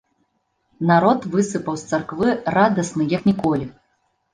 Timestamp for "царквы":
1.95-2.27